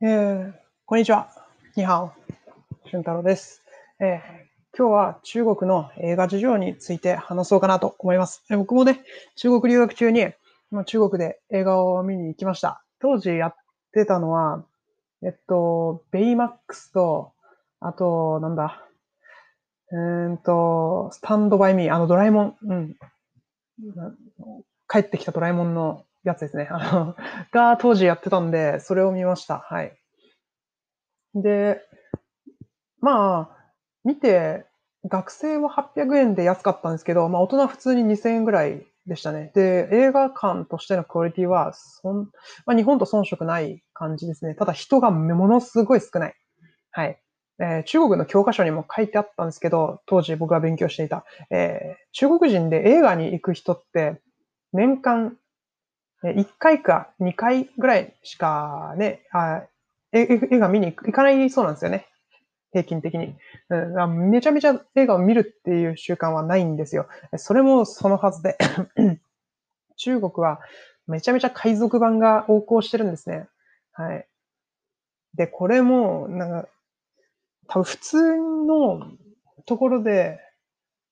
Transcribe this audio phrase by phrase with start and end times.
[0.00, 0.52] えー、
[0.86, 1.28] こんにちは。
[1.74, 2.12] にハオ。
[2.88, 3.64] 俊太郎です、
[3.98, 4.78] えー。
[4.78, 8.44] 今日は中国の映画事情について話そうかなと思います。
[8.48, 9.02] え僕もね、
[9.34, 10.28] 中国留学中に、
[10.86, 12.84] 中国で映画を見に行きました。
[13.00, 13.56] 当時やっ
[13.92, 14.64] てたのは、
[15.24, 17.32] えっと、ベイマックスと、
[17.80, 18.86] あと、なんだ、
[19.90, 22.96] えー、っと、スタンドバイミー、あのドラえもん、うん。
[24.88, 26.68] 帰ってきたドラえもんのやつですね。
[26.70, 27.16] あの、
[27.52, 29.58] が当時やってたんで、それを見ました。
[29.58, 29.96] はい。
[31.34, 31.80] で、
[33.00, 33.70] まあ、
[34.04, 34.66] 見て、
[35.04, 39.52] 学生は800円で安かったんですけど、まあ大人普通に2000円ぐらいでしたね。
[39.54, 42.30] で、映画館としてのクオリティは、そん、
[42.66, 44.54] まあ日本と遜色ない感じですね。
[44.54, 46.34] ただ人がものすごい少ない。
[46.90, 47.20] はい。
[47.60, 54.20] えー、中国の教科書にも書いてあったんですけど、当時僕が勉強していた、えー、中国人で映画に行く人って、
[54.72, 55.36] 年間
[56.22, 59.62] 1回か2回ぐらいしかね、あ
[60.12, 62.06] 映画見に行かないそうなんですよね。
[62.72, 63.34] 平均的に、
[63.70, 64.30] うん。
[64.30, 67.06] めちゃめちゃ映画を見るっていう習慣はないんですよ。
[67.36, 68.58] それもそのはずで
[69.96, 70.60] 中国は
[71.06, 73.48] めちゃめちゃ海賊版が横行してるんですね。
[73.92, 74.26] はい。
[75.34, 76.68] で、これも、なんか、
[77.68, 79.12] 多分普通の
[79.66, 80.40] ところで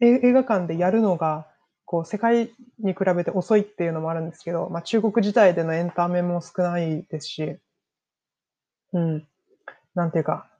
[0.00, 1.46] 映画館でやるのが
[1.90, 2.50] こう、世界
[2.80, 7.56] に比べて遅いっていうのもあるんですけど、まあ中国自体でのエンタメも少ないですし、
[8.92, 9.26] うん。
[9.94, 10.50] なんていうか、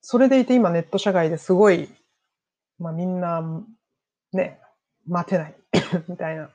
[0.00, 1.88] それでいて今ネット社会ですごい、
[2.78, 3.42] まあみんな、
[4.32, 4.60] ね、
[5.08, 5.54] 待てない
[6.06, 6.50] みたいな、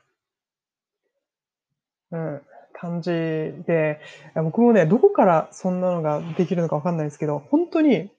[2.12, 4.00] うん、感じで、
[4.34, 8.10] 僕もね、どこからそんなのができるのかわかんないですけど、本当に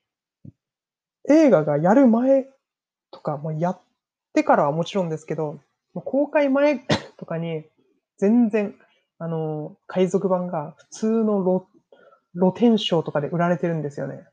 [1.28, 2.46] 映画がやる前
[3.10, 3.80] とか、もやっ
[4.34, 5.60] てからはもちろんですけど、
[6.02, 6.80] 公開前
[7.18, 7.66] とかに、
[8.18, 8.76] 全然、
[9.20, 11.62] あの、海賊版が普通の露
[12.36, 14.26] 露天商とかで売られてるんですよね。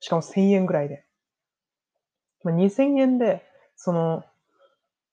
[0.00, 1.04] しかも1000円ぐらいで。
[2.44, 3.44] まあ、2000円で、
[3.76, 4.24] その、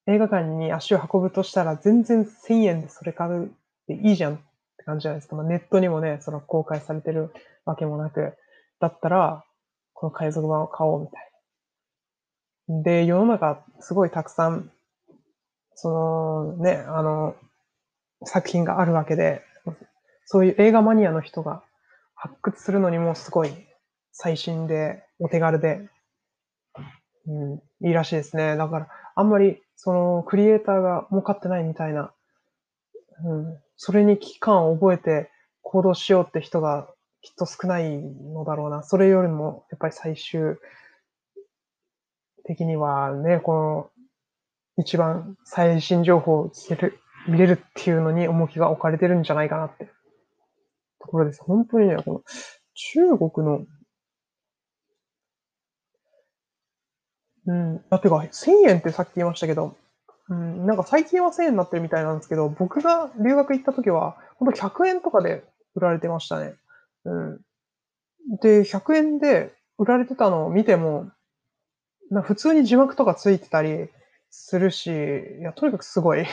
[0.07, 3.49] 映画館に足を運ぶとしたら全然1000円でそれ買うっ
[3.87, 4.37] ていいじゃんっ
[4.77, 5.35] て感じじゃないですか。
[5.35, 7.33] まあ、ネットにもね、その公開されてる
[7.65, 8.35] わけもなく、
[8.79, 9.43] だったら、
[9.93, 11.31] この海賊版を買おうみたい
[12.67, 12.81] な。
[12.83, 14.71] で、世の中すごいたくさん
[15.75, 17.35] そのね、あの、
[18.23, 19.43] 作品があるわけで、
[20.25, 21.63] そういう映画マニアの人が
[22.15, 23.51] 発掘するのにもすごい
[24.11, 25.87] 最新でお手軽で、
[27.27, 28.55] うん、いいらしいですね。
[28.55, 32.13] だから、あんまりそのクリエイターが儲かってないみたいな、
[33.23, 35.29] うん、それに危機感を覚えて
[35.61, 36.87] 行動しようって人が
[37.21, 38.83] きっと少ないのだろうな。
[38.83, 40.57] それよりも、やっぱり最終
[42.45, 43.94] 的にはね、この
[44.77, 49.89] 一番最新情報を聞ける、見れるっていうのに重きが置かれてるんじゃないかなって
[50.99, 51.41] ところです。
[51.41, 52.21] 本当にね、この
[52.73, 53.65] 中国の、
[57.47, 59.75] うん、だってか、1000円ってさっき言いましたけど、
[60.29, 65.43] うん、なんか最近は1000円になってるみたいなんですけど、僕が留学行った時は、ほんと100円とかで
[65.75, 66.55] 売られてましたね。
[67.05, 67.39] うん。
[68.41, 71.11] で、100円で売られてたのを見ても、
[72.09, 73.89] な普通に字幕とかついてたり、
[74.37, 74.87] するし、
[75.39, 76.25] いや、とにかくすごい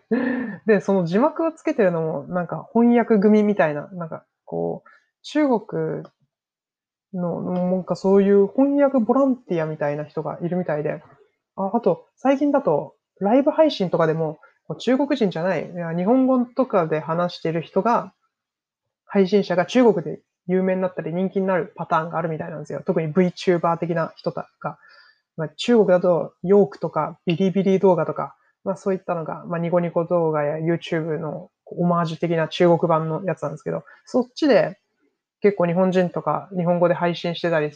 [0.66, 4.88] で、その字幕をつけてるのも、なんか翻訳組みたいな、なんかこう、
[5.22, 6.04] 中国
[7.14, 11.02] の、なんかそういう翻訳ボランティアみたいな人がいるみたいで、
[11.56, 14.38] ああと、最近だと、ライブ配信とかでも、
[14.78, 18.12] 中国人じゃない、いや日本語とかで話してる人が、
[19.06, 22.82] 配信者が中国で有名になったり人気になるパターンがあるみたいなんですよ。
[22.84, 24.48] 特に VTuber 的な人が
[25.38, 28.34] まあ、中国だとヨークとかビリビリ動画とか、
[28.64, 34.78] まあそういったのが、まあニコニコ動画や YouTube のオマージュ的な中国版のやつなんですけど、そっちで
[35.40, 37.70] 結構日本人とか日本語で配信してたり、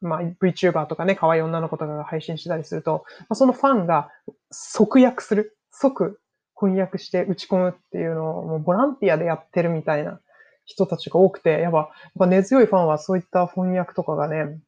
[0.00, 4.08] まあ VTuber とかね、可愛い女の子とかが配信してたりすると、まあ、そのファンが
[4.50, 6.18] 即訳する、即
[6.58, 10.20] 翻訳して打ち込むっていうのをもうボランティアでやってるみたいな
[10.64, 11.88] 人たちが多くて、やっぱ、やっ
[12.18, 14.58] ぱ根強いファンはそういった翻訳とかがね、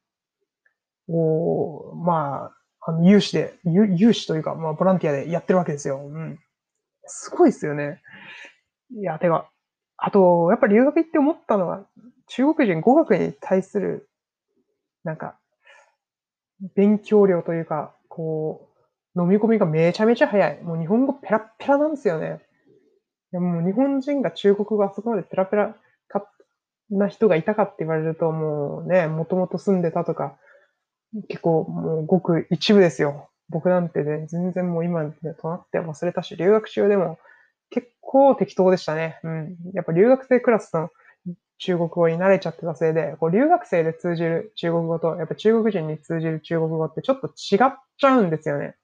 [1.08, 6.00] を、まあ、あの、有志で、有志というか、まあ、ボランティアでやってるわけですよ。
[6.04, 6.38] うん。
[7.06, 8.00] すごいですよね。
[8.90, 9.50] いや、てか、
[9.96, 11.86] あと、やっぱり留学行って思ったのは、
[12.28, 14.08] 中国人語学に対する、
[15.04, 15.38] なんか、
[16.74, 18.68] 勉強量というか、こ
[19.16, 20.62] う、飲み込みがめちゃめちゃ早い。
[20.62, 22.40] もう日本語ペラペラなんですよね。
[23.30, 25.76] でもう日本人が中国語あそこまでペラペラ
[26.90, 30.36] な人がいたかって言われると、もうね、もともと住んでたとか、
[31.28, 33.28] 結構もうごく一部ですよ。
[33.50, 35.04] 僕なんてね、全然もう今、
[35.40, 37.18] となって忘れたし、留学中でも
[37.70, 39.20] 結構適当でしたね。
[39.22, 39.56] うん。
[39.74, 40.90] やっぱ留学生クラスの
[41.58, 48.74] 中国語に慣れちゃってたせいで、こう留学生で通じる中国語と、やっぱ中国人に通じる中国語ってちょっと違っちゃうんですよね。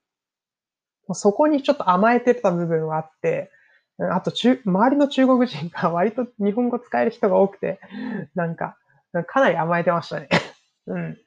[1.13, 3.51] そこにちょっと甘えてた部分はあって、
[3.99, 7.81] あと中、周りの中国人が割と日本語使える人が多くて、
[8.35, 8.77] なんか、
[9.27, 10.29] かなり甘えてましたね。
[10.87, 11.19] うん。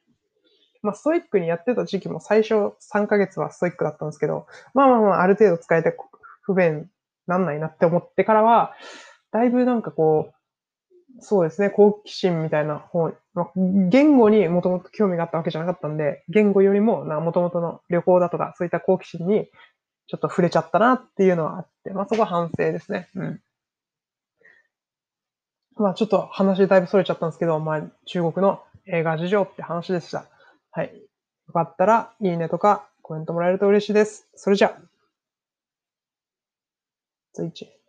[0.83, 5.95] まあ、ストイックにやってた時期も最初3ヶ月はストイックだったんですけど、まあまあまあ、ある程度使えて
[6.41, 6.89] 不便
[7.25, 8.75] なんないなって思ってからは、
[9.31, 10.33] だいぶなんかこう、
[11.19, 19.49] そうですね、好奇心みたいな方、まあ、言語にもともと興味があったわけじゃなかったんで、言語よりも、もともとの旅行だとか、そういった好奇心に
[20.07, 23.09] ちょっと触れちゃったなっていうのはあって、まあそこは反省ですね。
[23.15, 23.41] うん。
[25.75, 30.25] まあちょっと話だいぶ逸れちゃったんですけど、まあ中国の映画事情って話でした。
[30.75, 30.91] はい。
[30.95, 34.27] よかったら、いいねとかコメントもらえると嬉しいです。
[34.35, 34.81] それじゃあ。
[37.33, 37.82] ツイッチ。